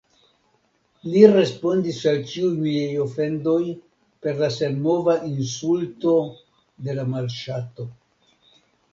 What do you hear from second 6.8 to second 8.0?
de la malŝato.